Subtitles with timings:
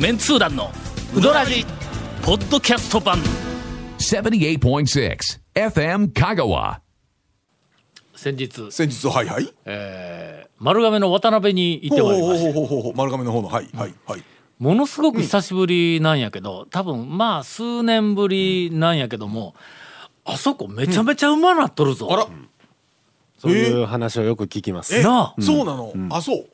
[0.00, 0.70] メンツー団の
[1.14, 1.64] ウドラジ
[2.22, 3.18] ポッドキャスト版。
[3.98, 5.18] 78.6
[5.54, 6.78] FM Kagawa.
[8.14, 9.52] 先日、先日はいはい。
[9.66, 14.22] えー丸亀の渡辺に行ってまいりましたほうほうほうほうほう丸亀の方のはいはいはい。
[14.58, 19.54] ものすごく久しぶりなんやけど、多分まあ数年ぶりなんやけども
[20.26, 22.26] あそこめちゃめちゃうまなっとるぞ、あら。
[23.38, 25.02] そういう話をよく聞きます。
[25.02, 25.42] なあ。
[25.42, 25.92] そうなの？
[26.10, 26.46] あそう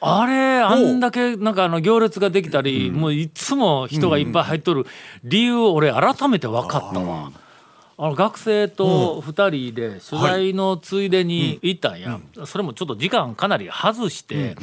[0.00, 4.86] あれあんだけなんかあの行列ができたり、もういつも人がいっぱい入っとる
[5.24, 7.32] 理由俺改めて分かったわ。
[8.00, 14.54] あの学生と2人で取材のついでに行ったんや、それもちょっと時間かなり外して、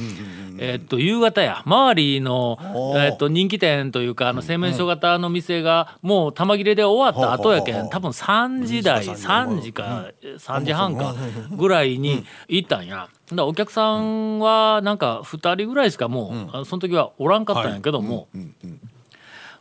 [0.58, 1.61] えっと夕方や。
[1.66, 2.58] 周りの、
[2.95, 11.14] えっと人気店というかあの製麺所型の店がもう玉切れで終わった後やけん多分3時台3時か3時半か
[11.52, 13.09] ぐらいに行ったんや。
[13.34, 18.28] だお客さんはなんか2人ぐらいしかもう、あのその時はおらんかったんやけども、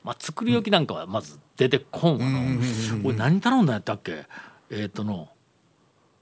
[0.03, 2.61] まあ、作り置きなんかはまず出てこんわの、
[3.05, 4.27] 俺何頼んだんやったっけ？
[4.71, 5.29] えっ、との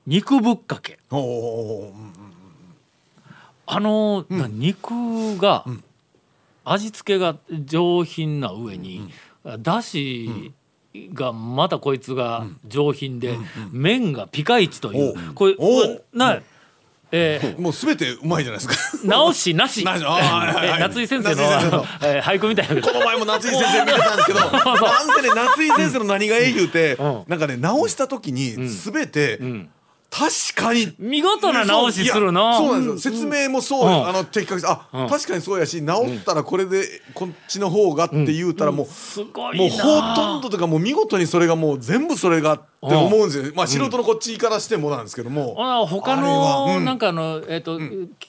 [0.07, 0.99] 肉ぶっかけ。
[3.67, 5.65] あの、な肉が、
[6.65, 9.11] 味付けが上品な上に、
[9.61, 10.53] だし
[11.15, 13.37] がまたこいつが上品で、
[13.73, 16.41] 麺がピカイチという、これおな
[17.15, 19.07] えーもうすべてうまいじゃないですか。
[19.07, 19.85] 直しなし。
[19.85, 20.05] なし。
[20.05, 20.81] あはいはい。
[20.81, 21.85] 夏井先生の
[22.23, 24.51] 俳句みたいなこの前も夏井先生見てたんですけど なん
[25.15, 27.23] せね夏井先生の何がええ言うてうん。
[27.29, 29.69] なんかね直した時にすべてん。
[30.11, 33.15] 確かに見事な直しするなそうなんですよ。
[33.15, 34.09] 説明もそう、うん。
[34.09, 35.09] あの的確にあ、うん。
[35.09, 39.75] 確かにそうやし直ったらこれでこっちの方がって言うたらもう、すごいもうな
[40.15, 45.57] ほとんどとかもう見事にそれがもう全部それがって思うんですよ、まあ素人のこっちからしてもなんですけども、うん。
[45.57, 47.79] のなんかあのえっと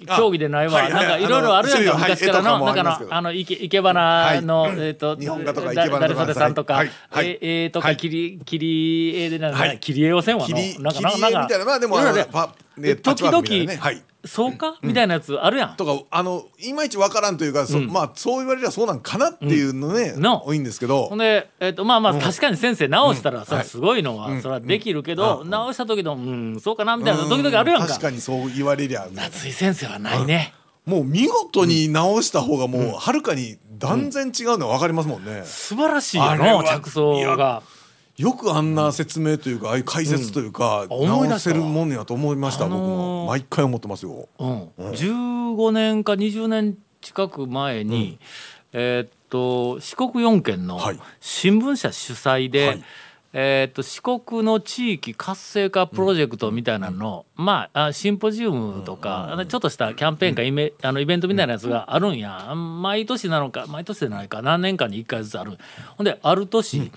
[0.08, 0.74] あ競技でないわ。
[0.74, 0.84] はい。
[0.84, 2.64] はいなんかいろいろあるやんか昔からの。
[2.64, 6.76] はいなんかのあのいけいけばなのえっと日本画とかだ生け花とか誰それさんとか。
[6.76, 6.92] はい。
[7.10, 7.40] はい。
[7.42, 7.96] ええとはい。
[7.96, 9.70] か切り切り絵でなんはい。
[9.72, 10.48] か切り絵をせんわの。
[10.48, 11.66] 切りなんか切り絵みたいな。
[11.66, 12.28] まあでもあのパね。
[12.32, 13.80] パッチワークみたいなね。
[13.80, 14.02] はい。
[14.26, 14.78] そうか？
[14.82, 15.76] みたいなやつあるやん。
[15.76, 21.08] とかあのいまいちわからんというか、そまあそう言われりゃそうなんかなっていうのね、の多いんですけど。
[21.08, 23.66] ほんで、えっとまあまあ確かに先生直したらそれはい。
[23.68, 25.50] すごいのはそれはできるけど、うん。
[25.50, 27.88] 直した時のうんそうかなみたいな時々あるやんか。
[27.88, 30.54] 確かにそう言われりゃ夏井先生はないね、
[30.86, 37.62] もう見事に直した方がもうはるかに断然違うのは分かりますもんね、素晴らしいよの着想が。
[38.18, 41.06] よくあんな説明というかああいう解説というか、うん。
[41.08, 43.26] 直せるもんやと思いました、あのー僕も。
[43.28, 44.28] 毎回思ってますよ。
[44.38, 48.20] うん、15年か20年近く前に、
[48.72, 51.00] えーっと四国4県のはい。
[51.20, 52.84] 新聞社主催で、はい。
[53.36, 62.54] えーっと四国の地域活性化プロジェクトみたいなの、まああシンポジウムとか、あのちょっとしたキャンペーンかイメあのイベントみたいなやつがあるんや。
[62.54, 64.44] 毎年なのか毎年じゃないか。
[64.44, 65.58] 何年かに1回ずつある。
[65.98, 66.92] ほんである年、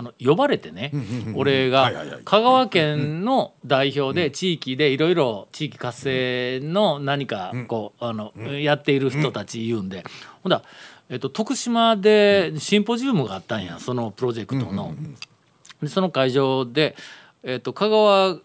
[0.00, 0.92] あの呼ばれてね、
[1.34, 1.92] 俺が
[2.24, 10.02] 香川県の代表で地域でいろいろ地域活性の何かこうあのやっている人たち言うんで。
[10.42, 10.62] ほんだ
[11.10, 14.94] えっと徳島でシンポジウムがあったんやそのプロジェクトの。
[15.82, 16.96] でその会場で
[17.42, 18.38] えっと香川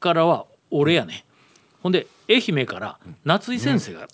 [0.00, 1.24] からは俺やね
[1.82, 4.08] ほんで愛媛から夏井先生が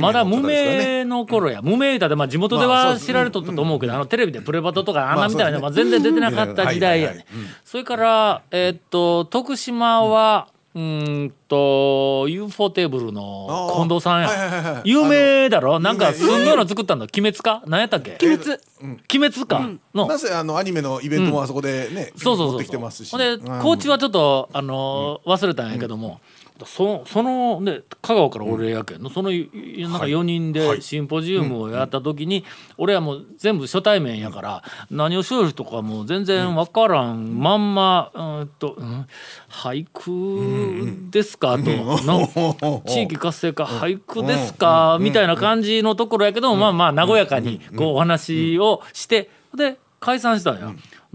[0.00, 7.16] まだ無名の頃や、無名だで、まあ、地元では知られとったと思うけど、あのテレビでプレバトとかあんまあなみたいな、まあ、全然出てなかった時代やねはい。
[7.16, 7.24] はい。
[7.24, 7.26] はい
[7.64, 14.82] それから、えーっと徳島は、うーんと UFO テーブルの近藤さんや、はいはいはいはい。
[14.84, 15.80] 有名だろ？
[15.80, 17.62] なんかすんごいの作ったんだ鬼滅か？
[17.66, 18.18] 何やったっけ？
[18.22, 18.60] 鬼滅。
[18.82, 18.98] 鬼
[19.30, 19.68] 滅か？
[19.94, 22.62] の、なぜあのアニメのイベントもあそこでね、持ってきそうそうそう。
[22.62, 23.10] そうてますし。
[23.10, 26.20] ほんでうん高知はちょっとあのー忘れたんやけども、
[26.66, 29.10] そそのね香川から俺やけんの。
[29.10, 29.48] そのい
[29.82, 32.44] なんか4人でシンポジウムをやった時に、
[32.76, 39.06] 俺はもう全部初対面やから、何をしよるとかもう全然分からん、まんまうーんと、うん
[39.50, 41.64] 俳句ですかと、
[42.04, 50.72] の地域活性化俳句ですか、みたいな感じのところやけども、まあまあ和やかにこうお話をしてで解散したんや。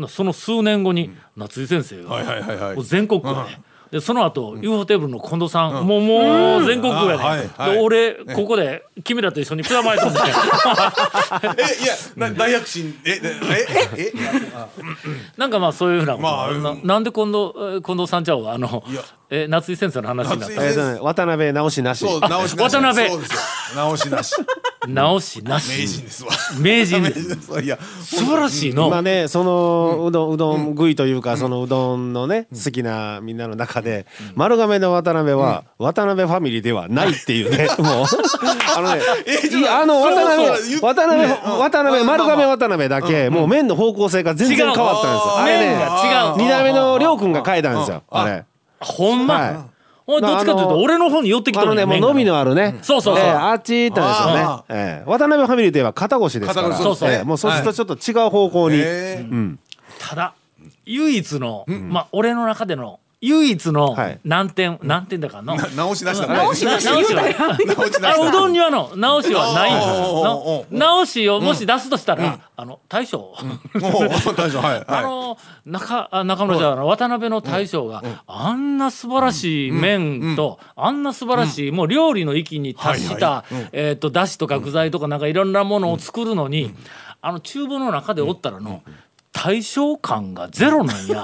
[0.08, 3.62] その数年後に夏井先生が、全国区やね、
[3.94, 10.22] でその後 UFO テーブルの近藤さん、もうもう全国区やね、で俺ここで君らと一緒にプラマイと思って。
[11.62, 13.00] えいやな大躍進。
[13.06, 13.22] ええ
[13.96, 14.14] ええ
[15.38, 16.64] なんかまあそういうふうなこと、まあうん。
[16.64, 18.54] ななんで近藤えー近藤さんちゃうわ？
[18.54, 19.02] あのいや
[19.36, 20.56] え夏井先生の話になった。
[20.56, 21.00] 夏井えーとね。
[21.02, 22.06] 渡辺直しなし。
[22.06, 22.74] そう直しなし。
[22.76, 23.10] 渡辺。
[23.10, 23.40] そうですよ。
[23.76, 24.36] 直しなし。
[24.88, 26.32] 直しな名し人ですわ。
[26.60, 27.02] 名人。
[27.02, 27.62] で名人ですわ。
[27.62, 38.06] いや素晴らしいの、まあねそのうどんうどん食いというかそのうどんのね好きなみんなの中で丸亀の渡辺は渡辺ファミリーではないっていうね もう。
[38.76, 39.02] あのね
[39.58, 41.60] いやあの渡辺そうそう言っ渡辺ねうん。
[41.60, 42.36] 渡辺丸まあまあ。
[42.36, 45.38] 亀渡辺だけもう麺の方向性が全然変わったんですよ。
[45.38, 46.38] あれ麺ねが違う。
[46.38, 48.46] 二代目の亮君が書いたんですよあれ
[48.84, 49.58] ほんま、はい。
[50.06, 52.80] おいどっちかというと俺の方に寄ってきあたのねもう伸びのあるね。
[52.82, 53.24] そうそうそう。
[53.24, 54.42] ええあっち行ったんですよね。
[54.42, 55.10] あええ。
[55.10, 56.76] 渡辺ファミリーといえば肩越しですから。
[56.76, 57.10] そうそう。
[57.10, 58.78] ええもうそうするとちょっと違う方向に。
[58.80, 59.26] え。
[59.26, 59.58] ー
[60.00, 60.34] ただ
[60.86, 64.20] 唯一の、まあ俺の中での唯一のはい。
[64.26, 65.56] 難点、難点だからの。
[65.56, 74.80] な直しなしだ直しなし直しは直しなしあうどんにはの直しはない直しをもし出すとしたら、あの大将、もう大将はい。
[74.80, 86.76] はあの中あ中村じゃあの渡辺の大将が、あんな素晴らしい麺と、あんな素晴らしい、もう料理の域に達した、はいはえっ、とだしとか具材とかなんかいろんなものを作るのに、
[87.22, 88.84] あの厨房の中でおったらの、
[89.36, 91.24] 対象感がゼロなんや。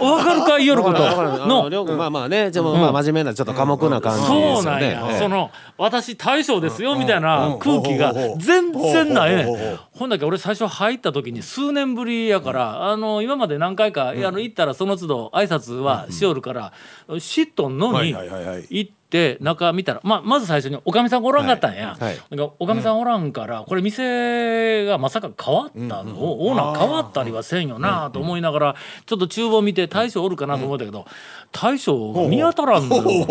[0.00, 0.98] わかるか言えること？
[1.46, 2.50] のまあまあね。
[2.50, 9.78] でもまあ真面目なちょっと寡黙な感じですよそうなんや、ねその私大将ですよみたいな空気が全然ないね。
[9.92, 16.72] ほんだけ俺最初入った時に数年ぶりやからあの今まで何回か、あの行ったらその都度挨拶はしおるから、
[17.20, 18.66] 知っとんのにはいはいはいはい。
[18.68, 22.04] 行って中見たら、まあ、まず最初におかみさんがおらんかったんや、はい。
[22.04, 22.18] はい。
[22.30, 26.78] なんかおかみさんおらんから、これ店がまさか変わったの、オーナー。
[26.78, 28.76] 変わったりはせんよなと思いながら
[29.06, 31.06] ちょっと厨房見て大将おるかなと思ったけど、
[31.52, 33.26] 大将見当たらんのよ。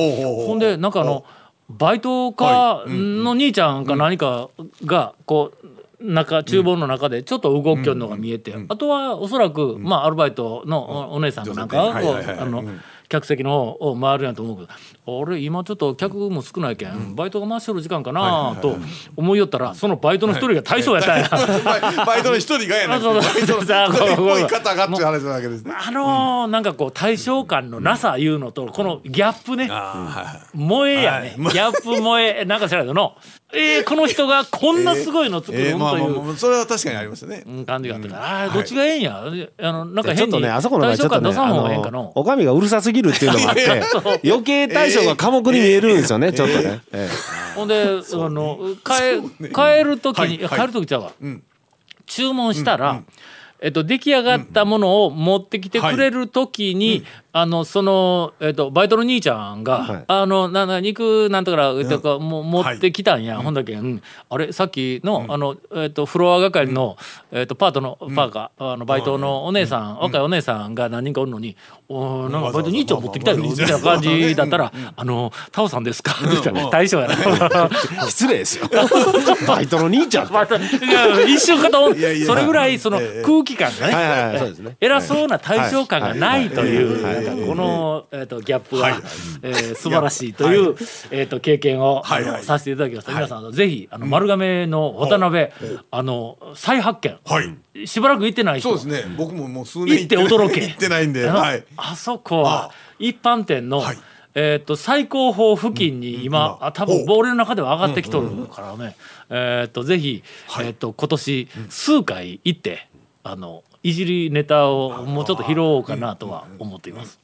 [0.45, 1.25] ほんでなんかあの
[1.69, 4.49] バイトかの兄ちゃんか何か
[4.85, 5.67] がこう
[5.99, 12.63] 中厨房の中でちょっと動きよるのが見えて、あとはおそらく、まあアルバイトのおお姉さんがなんかこうあの
[13.09, 18.77] 客席の方を回るんやと思うけど俺今ちょっと客も少ないけんバイトが回しとる時間かなと
[19.15, 21.29] 思いよったらそのバイトの一人が大将やったんや。
[22.05, 24.35] バイトの一人がやな そうバイトのさあ一人っぽごめん。
[24.35, 25.05] ごめんい方がっていう。
[25.05, 29.69] 話なわけですねあのーなんかこう対象感のなさいうのとこのギャップね。
[30.53, 33.15] 萌えやね、ギャップ萌えなんか知らないけどの
[33.55, 36.37] えー、この人が こんなすごいの作るんという。
[36.37, 37.43] それは確かにありましたね。
[37.45, 39.23] うん感じがあったから、あーどっちがええんや。
[39.61, 43.83] あのなんかちょ変にっとねあそこの場合ちょっとねおかみがうるさすぎるっていうのもあって
[44.29, 46.81] 余計大将が寡黙に見えるんですよね ちょっとね。
[46.91, 47.09] え
[47.55, 51.11] ほんで、あの帰帰る時に、帰る時ちゃうわ、
[52.05, 53.01] 注文したら、
[53.65, 57.03] えっと、出来上がったものを持ってきてくれる時に、
[57.37, 60.03] あのその、えっと、バイトの兄ちゃんが「はい。
[60.07, 66.95] あのなな肉なんとかえっとかもう持ってきたんや、ほんだけ、うん、あれさっきの,、あのえっと、フロア係の、
[67.33, 71.57] えっと、パートのパーカー、あのバイトのお姉さん、若いお姉さんが何人かおるのに
[71.89, 77.15] 「おーなんかバイト兄ちゃん持ってきたよ」みたいな感じだったら「あのタオさんですか?」って言ったら大将やな。
[77.15, 78.69] え 失礼ですよ。
[79.45, 80.29] バイトの兄ちゃん
[81.27, 81.95] 一瞬かと思
[82.25, 83.23] それぐらいそのええ。
[83.25, 84.39] 空気感がね、はいはいはい。
[84.39, 84.77] そうですね。
[84.79, 90.75] 偉そうな対象感がないという、この、えー、とギャップが、えー素晴らしいという、
[91.11, 92.43] えー、と経験を、はいはい。
[92.43, 95.49] させていただきました、皆さんぜひあの丸亀の渡辺、
[95.91, 97.41] あの再発見、は
[97.75, 97.87] い。
[97.87, 98.69] しばらく行ってない人。
[98.77, 99.15] そうですね。
[99.17, 100.61] 僕ももう数年行って驚け。
[100.61, 101.63] 行ってないんではい。
[101.77, 103.97] あそこは一般店の、はい。
[104.37, 107.17] えー、と最高峰付近に今、あ多分ほう。
[107.19, 108.97] 俺の中では上がってきとるからね、
[109.29, 110.23] えー、とぜひ、
[110.59, 112.89] えー、と今年数回行って
[113.27, 117.19] あのいじりネタをもうちょっと拾おうかなとは思っています。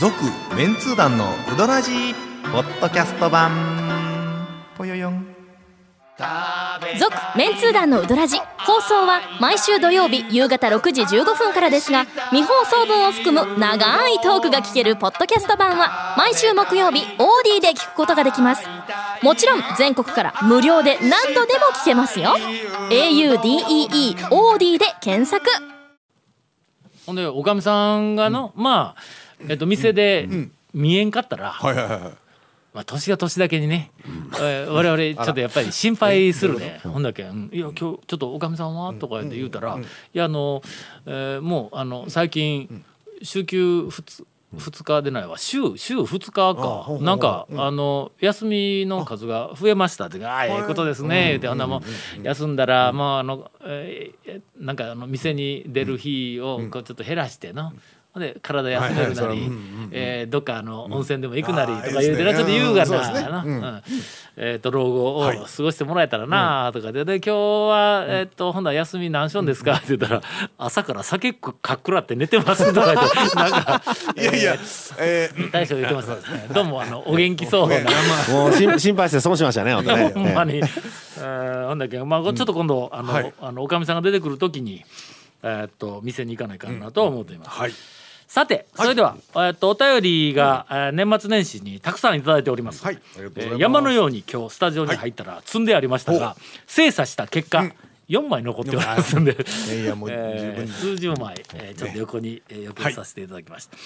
[0.00, 0.14] 続
[0.56, 2.14] メンツー団のウドラジー
[2.50, 3.52] ポッドキャスト版
[4.76, 5.29] ぽよよん
[6.98, 18.66] 続メンツー団のウドラジ放送は毎週土曜日夕方6時15分からですが未放送分を含む長いトークが聞けるポッドキャスト版は毎週木曜日 OD で聞くことができます。
[19.22, 22.34] もちろん全国から無料で何度でも聞けますよ。
[22.90, 25.46] audeeOD で検索。
[27.06, 29.02] ほんでおかみさんがの、まあ、
[29.48, 30.28] えっと店で
[30.72, 32.12] 見えんかったら、はいはいはいはい
[32.72, 33.90] まあ、年が年だけにね、
[34.40, 39.82] えー我々ちょっとやっぱり心配するね、ほんだけん「いや今日ちょっとおかみさんは?」とか言うたら「い
[40.18, 40.62] やあの、
[41.06, 42.84] えーもうあの最近
[43.22, 44.24] 週休 2,
[44.56, 45.36] 2日でないわ。
[45.38, 46.86] 週週2日か。
[47.04, 51.82] なんか、あの休みの数が増えました」って「ああええことですね」ってほんならもう
[52.22, 57.72] 休んだらまああの、えーなんかあの店に出る日をこうちょっと減らしての。
[58.18, 59.50] で体休めるなり
[59.92, 61.82] えーどっかあの温泉でも行くなりうん。
[61.82, 63.82] とか言うてなちょっと優雅なうん
[64.36, 65.38] えーと老後をはい。
[65.38, 67.04] 過ごしてもらえたらなとかで。
[67.04, 69.74] で今日はえっとほんなら休み何しょんですか？
[69.74, 70.22] って言ったら
[70.58, 73.82] 朝から酒かっくらって寝てますとか言って なんか
[74.16, 74.56] いやいや、
[74.98, 76.16] えー大将言ってますね。
[76.52, 77.76] どうもあのお元気そうな。
[78.28, 80.10] もう心心配して損しましたね本当ね。
[80.14, 81.68] ほんまに、えー。
[81.68, 83.32] ほんだけどまあちょっと今度あの、はい。
[83.40, 84.84] あのおかみさんが出てくる時に
[85.42, 87.72] えーっと店に行かないかんなとは思っています、はい。
[88.26, 92.84] さてそれでは、えーっとお便りが、えー年末年始にたくさんいただいております、
[93.58, 97.72] 山のように今日スタジオに入ったら積んでありましたが、精査した結果、
[98.08, 100.72] 4枚残ってますんで、いやいやもう十えー分に。
[100.72, 103.76] 数十枚、えーちょっと横に、えー、よけさせていただきました、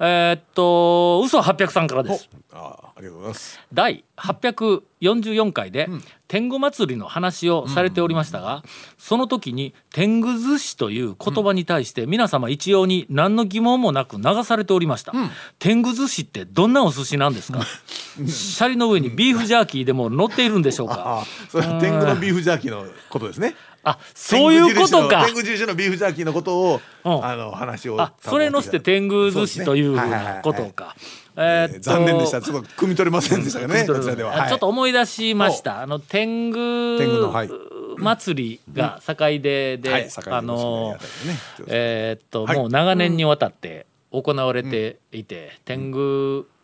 [0.00, 2.28] えーっと嘘800さんからです。
[2.52, 3.60] ああ、ありがとうございます。
[3.72, 5.88] 第844回で
[6.28, 8.62] 天狗祭りの話をされておりましたが、
[8.96, 15.12] その時に天狗寿司という言葉に対して皆様一様に何の疑問もなく流されておりました、
[15.58, 17.60] 天狗寿司ってどんなお寿司なんですか？
[18.26, 23.54] シャリの上にビーフジャーキーでも乗っているんでしょうあか天狗のビーフジャーキーのことですね。
[23.88, 25.24] あそういうことか。
[25.24, 27.24] 天狗印のビーフジャーキーのことを、うん。
[27.24, 28.00] あの話を。
[28.00, 29.98] あそれのして天狗寿司という
[30.42, 30.94] ことか。
[31.36, 32.42] えー残念でした。
[32.42, 33.86] ちょっと汲み取れませんでしたがね。
[33.86, 36.98] こちょっと思い出しました、あの天狗
[37.96, 40.96] 祭りが境出で、はい、坂井あの
[41.68, 42.56] えーっと、はい。
[42.56, 46.57] もう長年にわたって行われていて、天狗えー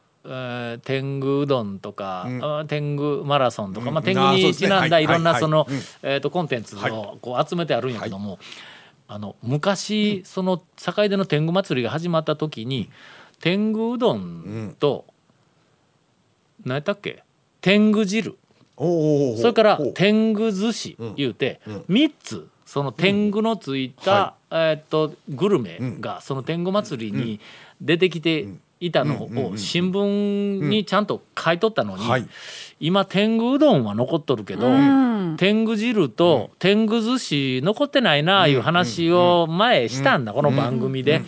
[0.84, 2.60] 天狗うどんとか、うん。
[2.60, 3.94] あ天狗マラソンとか、うん。
[3.94, 5.80] まあ、天狗にちなんだはいいろんなはいそのうん。
[6.02, 6.90] えとコンテンツはい。
[6.90, 8.38] をこう集めてあるんやけども、
[9.06, 12.90] あの昔その境出の天狗祭りが始まった時に
[13.40, 15.04] 天狗うどんと、
[16.64, 17.22] 何やったっけ？
[17.60, 18.36] 天狗汁。
[18.76, 27.38] それから天狗寿司言うて3つその天狗のついたえーっとグルメがその天狗祭りに
[27.80, 28.48] 出てきてい
[28.90, 32.26] たのを新聞にちゃんと書いとったのにはい。
[32.80, 34.66] 今天狗うどんは残っとるけど
[35.36, 41.22] 天狗汁と天狗寿司残ってないなあいう話を前したんだこの番組で。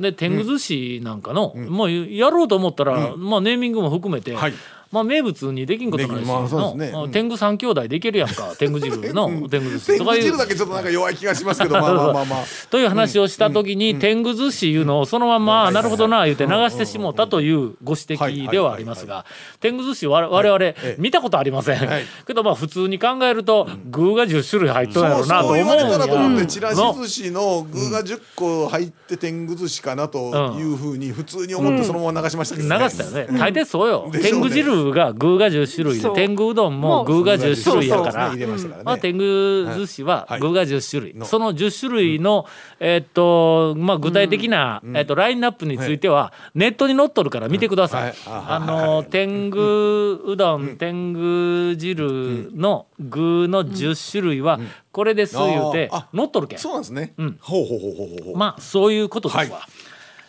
[0.00, 4.54] で天狗寿司なんかのもうやろうと思ったらまあネーミングも含めてはい
[4.92, 6.90] まあ名物にできんことないし、できまあね。
[6.92, 7.10] のうん。
[7.10, 8.54] 天狗三兄弟でいけるやんか。
[8.58, 12.44] 天狗汁の 天狗寿司天とかいう狗汁だけちょっとなんか弱い気がしますけど、まあまあまあまあ。
[12.70, 19.24] と いう話をした時に天狗寿司いうのをそのままなるほどな言うて流してしもうたというご指摘ではありますが
[19.60, 21.78] 天狗寿司我我々見たことありません。
[21.78, 22.02] はい。
[22.26, 25.56] けどまあ普通に考えると具が10種類入っとるやろうなと思う。
[25.56, 32.62] ん言われたらと思ってやちらし寿司の具が10個入って天狗寿司かなというふうに普通に思ってそのまま流しましたけ？
[32.62, 32.78] どね。
[32.82, 34.10] 流したよね大抵そうよ。
[34.20, 38.36] 天狗汁が具が10種類で天狗うどんも具が10種類やから。
[38.84, 40.40] まあ、天狗寿司ははい。
[40.40, 41.24] 具が10種類、の。
[41.24, 42.46] その10種類の、
[42.80, 48.02] えーっとまあ、具体的な、えーっとラインナップについてはネットに載っとるから見てください。
[48.02, 48.14] はい。
[48.26, 54.58] ああの天狗うどん、天狗汁の具の10種類は
[54.90, 56.58] これです言うて載っとるけん。
[56.58, 57.14] そうなんですね。
[57.18, 57.38] うん。
[57.40, 58.36] ほうほうほうほうほうほう。
[58.36, 59.58] まあそういうことですわ。
[59.58, 59.68] は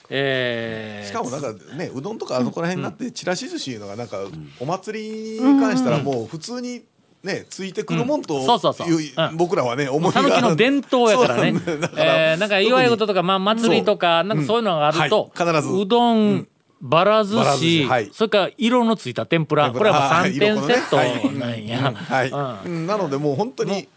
[0.09, 1.07] えー。
[1.07, 4.19] しかもなんかねうどんとかあそこら辺になってちらし寿司いうのがなんか
[4.59, 6.83] お祭りに関したらもう普通に
[7.23, 8.45] ねついてくるもんとうん。
[8.45, 8.87] そうそうそう。
[9.35, 11.53] 僕らはね思いが讃岐の伝統やからね。
[11.53, 15.55] だだからえーなんか祝い事とか、まあ、祭りとかなんかそういうのがあると、うんはい。
[15.55, 15.81] 必ず。
[15.81, 16.47] うどん、
[16.81, 18.09] ばら寿ばら寿司、司はい。
[18.11, 19.71] それから色のついた天ぷら。
[19.71, 20.97] これはまあ3点セット
[21.39, 21.95] なんや、うん。
[21.95, 22.59] はい、うん。
[22.65, 22.87] うん。
[22.87, 23.87] なのでもう本当に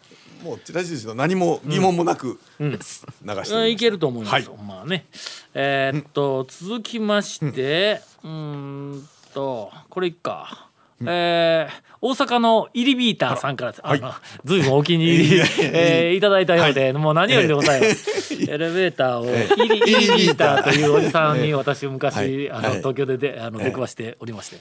[0.46, 4.58] もうちらし寿司の何も疑問もなく流していけると思います、はい。
[4.64, 5.06] まあね。
[5.54, 10.68] えーっと、続きましてうーんとこれいっか、
[11.00, 14.12] えー大阪のイリビーターさんからあの
[14.44, 22.70] ずいぶんお気に入り、えーいただいたようで、もう何よりでございます、エレベーターをイリイリビーターというおじさんに私昔、あのはい。
[22.70, 24.58] はい東京でであの出くわしておりまして。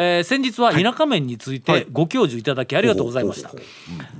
[0.00, 3.50] えー先日は田舎麺についてご教授いただきありがとうございました。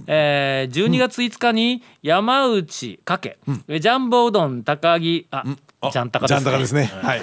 [0.08, 5.44] えー12月5日に山内かけ、えジャンボうどん高木あ、
[5.80, 6.40] あジャンタカジですね。
[6.40, 6.90] ャンタカですね。
[7.00, 7.22] はい。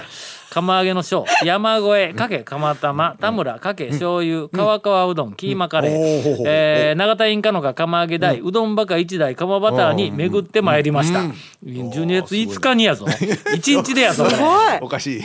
[0.52, 11.20] 釜揚げの小 山越えかけ釜玉田村かけ醤油川川うどんキーマカレおーえー永田インカノカ釜揚げ台うどんバカ1台釜バターに巡ってまいりました。
[11.66, 13.06] 12月5日にやぞ。
[13.06, 14.26] 1日でやぞ。
[14.80, 15.22] おかしい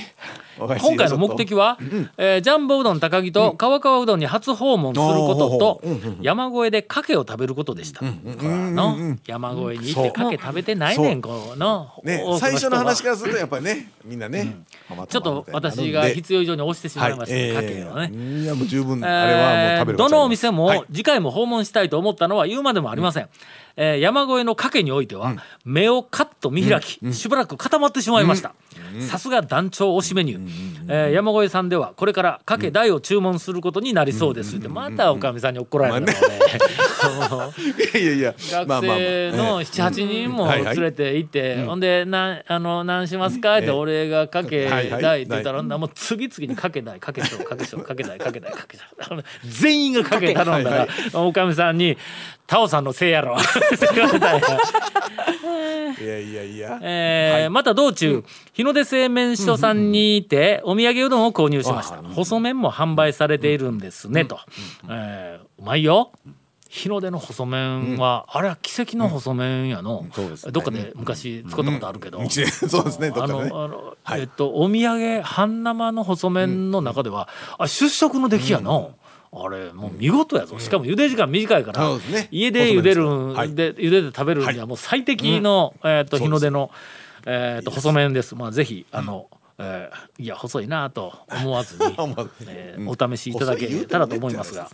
[0.61, 1.79] 今回の目的は、
[2.17, 5.83] えージャンボうどん高木と川川うどんに初訪問することと
[6.21, 8.01] 山越えでかけを食べることでした。
[8.03, 14.57] の山越えに行ってかけ食べてないねんこのね最初の話からするとやっぱりねみんなね、
[15.09, 18.43] ちょっと私が必要以上に押してしまいました、かけをね。
[18.43, 20.85] いやもう十分あれはもう食べるえーどのお店もはい。
[20.93, 23.29] 次回も訪問したいと思ったのは言うまでもありません、
[23.83, 25.35] えーえー山越えの賭けにおいては、
[25.65, 28.55] 目をカッと見開き、しばらく固まってしまいました。
[29.01, 36.15] さすが団長推しメニュー、えー山越えさんではこれから賭け大を注文することになりそうですって、またおかみさんに怒られるのね。
[37.95, 38.35] いやいやいや。
[38.67, 40.77] 学生の78人もはいはい。
[40.77, 45.03] 連れて行って、ほんで「なあの何しますか?」って俺がかけはいはい。
[45.03, 51.97] 大って言ったら、もう次々にかけ大かけ小かけ小かけ大かけ大かけ小あの全員がかけ頼んだらおかみさんに
[52.47, 54.43] 「タオさんのせいやろ」って言われたんや。
[56.01, 56.79] いやいやいや。
[56.83, 58.23] えーまた道中、
[58.55, 64.39] 日の出製麺所さんにてお土産うどんを購入しました、細麺も販売されているんですね、と、
[64.89, 66.13] えーうまいよ
[66.73, 70.07] 日の出の細麺は、あれは奇跡の細麺やの、
[70.53, 73.11] どっかで昔使ったことあるけど、 そうですね。
[73.11, 78.95] どあっかであの、えっとお土産半生の細麺の中では、あ出食の出来やの、
[79.33, 80.61] あれもう見事やぞ。
[80.61, 81.89] しかも茹で時間短いから、
[82.31, 83.03] 家で茹でる
[83.53, 86.71] で茹でて食べるにはもう最適の、えっと日の出の、
[87.27, 88.37] えっと細麺です。
[88.37, 89.27] まあぜひあの、
[89.59, 91.95] えーいや細いなと思わずに、
[92.47, 94.71] えーお試しいただけたらと思いますが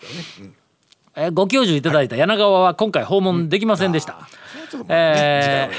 [1.16, 4.28] えーご教授いただいた柳川は今回訪問できませんでした。
[4.70, 5.70] ちょっとまあねえ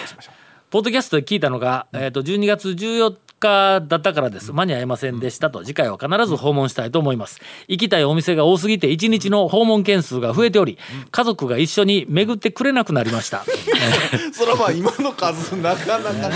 [0.70, 4.52] ポッドキャストで聞いたのが、えー、と12月14日だったからです。
[4.54, 5.64] 間に合いませんでしたと。
[5.64, 7.40] 次回は必ず訪問したいと思います。
[7.68, 10.78] 行きたいお店が多すぎて1日の訪問件数が増えており
[11.12, 13.44] 家族が一緒に巡ってくれなくなりました。
[14.34, 16.36] それはまあ今の数なかなかね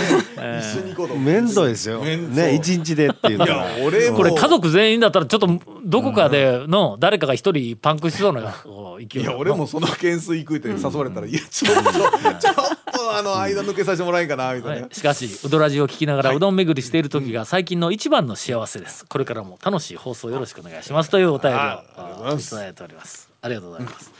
[0.60, 2.00] 一緒に行こうと面倒ですよ。
[2.04, 4.16] ね一日でっていうのいはや俺も。
[4.16, 5.48] これ家族全員だったらちょっと
[5.84, 8.54] どこかでの誰かが一人パンクしそうな
[8.98, 12.81] 勢いいだや俺もその件数行くって誘われたら、いやちょっとちょっと
[13.14, 24.12] あの間抜けさせてもらえんかなみたいな、はい、しかしうどらじを聞きながらうどん巡りしている時が最近の一番の幸せですこれからも楽しい放送よろしくお願いしますというお便りをあありがとうございただいておりますありがとうございます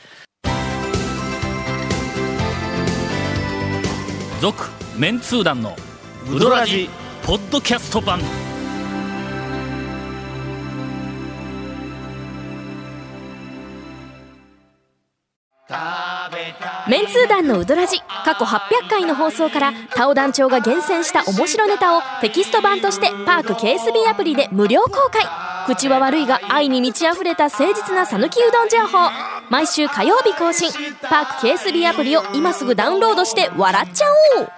[4.41, 4.63] 続
[4.97, 5.75] メンツー団の
[6.29, 6.89] うどらじ
[7.23, 8.19] ポッドキャスト版
[16.87, 25.23] メンツー団のウドラジ過去800回の放送からタオ団長が厳選した面白ネタをテキスト版としてパーク KSB アプリで無料公開。
[25.65, 29.09] 口は悪いが愛に満ち溢れた誠実な讃岐うどん情報。
[29.49, 30.71] 毎週火曜日更新。
[31.01, 34.05] パーク KSB アプリを今すぐダウンロードして笑っちゃ
[34.39, 34.49] おう。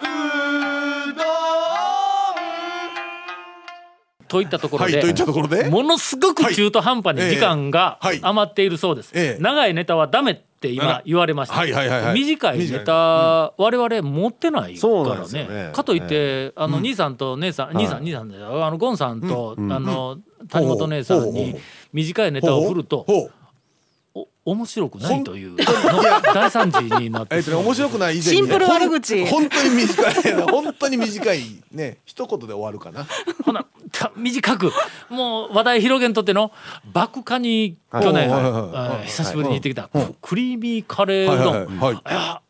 [4.27, 5.69] といったところで、はいといったところで。
[5.69, 9.41] ものすごく中途半端に時間が余っているそうです、ええ。
[9.41, 12.13] 長いネタはダメってあ今ら言われました、はいはいはいはい。
[12.13, 15.47] 短いネタ、我々持ってないからね。
[15.47, 15.69] ね。
[15.73, 20.17] かといって、あの兄さんと姉さん、兄さん兄さんであのゴンさんと、あの
[20.49, 21.61] 谷本姉さんにほうほうほう
[21.93, 23.44] 短いネタを振るとほうお
[24.45, 25.55] 面白くないという。
[25.57, 25.57] の
[26.33, 29.25] 大惨事になってえっとね面白くない以前にねシンプル悪口。
[29.25, 31.39] ほん本当に短い本当に短い
[31.71, 33.07] ね一言で終わるかな。
[33.43, 34.71] ほなた短く。
[35.09, 36.51] もう話題広げんとっての
[36.93, 38.43] 爆カに去年、はい。
[38.43, 38.51] はい。
[38.51, 38.99] はい。
[39.01, 39.89] えー久しぶりに行ってきた、
[40.21, 41.93] クリーミーカレーうどん、はい。
[41.93, 41.93] はい。
[41.93, 41.95] はい。
[41.95, 42.41] いや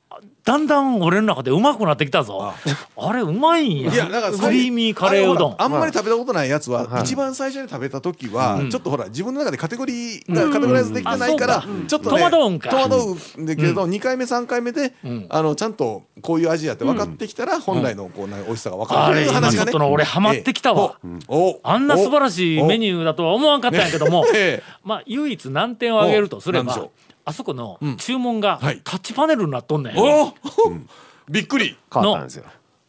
[0.45, 2.53] だんだん俺の中でうまくなってきたぞ。
[2.95, 3.13] あ。
[3.13, 3.91] れうまいんや。
[3.91, 5.55] いやだからクリーミーカレーうどん。
[5.57, 12.69] あんまり食べたことないやつは、一番最初に食べた時は、ちょっとほら自分の中でカテゴリーがカテゴライズできてないから、ちょっとね戸惑うんか。
[12.69, 12.95] 戸惑
[13.37, 14.93] うんだけど、二回目三回目で、
[15.29, 19.47] あのちゃんとこういう味やって分かってきたら、本来のこう美味しさが分かるとあれいう話がね。
[19.49, 20.99] 今ちょっとの俺ハマってきたわ、
[21.63, 24.63] あんな素晴らしいメニューだとは思わんかったんやけども、ええ。
[24.83, 26.87] まあ唯一難点を挙げるとすれば
[27.25, 28.81] あそこの注文がはい。
[28.83, 29.95] タッチパネルになっとんねん、
[31.29, 31.75] びっくり。
[31.91, 32.45] 変わったんですよ。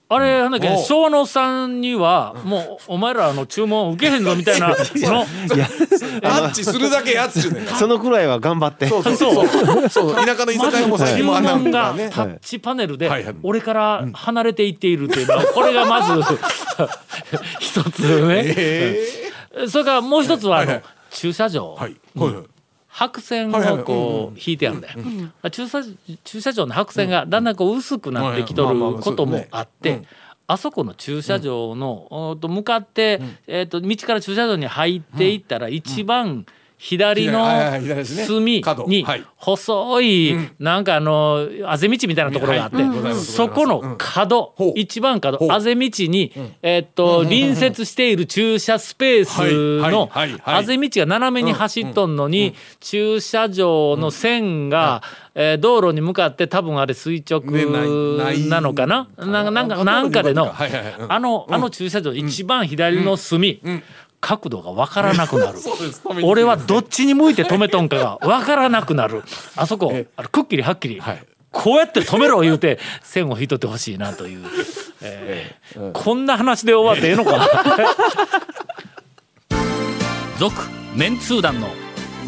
[0.09, 0.53] あれなん。
[0.53, 7.66] だっけお昭和のおっさんにはもうお前らの注文受けへんぞみたいな のタッチするだけやっちゅうねん。
[7.75, 8.87] そのくらいは頑張って。
[8.87, 13.11] そうそう田舎の居酒屋も最注近もあんなん文がタッチパネルで
[13.42, 16.22] 俺から離れていっているっていうのはこれがまず
[17.59, 19.09] 一つねえ
[19.68, 21.77] それからもう一つはあの駐車場
[22.97, 25.51] 白線をこう引いてあるんだよ。
[25.51, 25.83] 駐車
[26.25, 30.03] 駐車場の白線がだんだんこう薄くなってきとることもあって。
[30.49, 36.47] あそこの駐車場の、と向かって、えー、と道から駐車場に入っていったら一番左のはいはい
[36.79, 38.25] 左ですね。
[38.25, 42.77] 隅に細いなんかあのあぜ道みたいなところがあって、
[43.15, 50.11] そこの角、一番角あぜ道に、えーっと隣接している駐車スペースの
[50.45, 55.03] あぜ道が斜めに走っとんのに、駐車場の線が、
[55.35, 57.67] えー道路に向かって多分あれ垂直ね
[58.49, 59.09] なのかな？
[59.17, 60.55] なんかなんかでの、
[61.09, 63.61] あのあの駐車場一番左の隅、
[64.20, 65.59] 角度が分からなくなる。
[66.24, 69.22] 俺はどっちに向いて止めとんかが分からなくなる。
[69.57, 71.24] あそこあのくっきりはっきり、はい。
[71.50, 74.44] こうやって止めろ言うて線を引いとってほしいなという、
[75.00, 77.46] えーこんな話で終わってええのか
[80.38, 80.55] 続
[80.94, 81.68] メンツー団の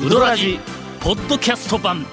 [0.04, 0.58] ウドラジ
[1.00, 2.06] ポッドキャスト版。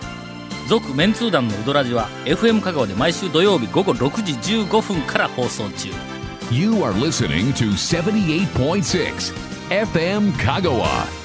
[0.67, 5.89] 続メンツー団のウドラジは FM 香川で毎週土曜日午後6時15分から放送中。
[6.51, 11.24] You are listening to 78.6 FM Kagawa.